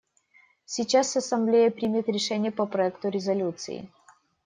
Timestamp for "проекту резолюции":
2.65-3.87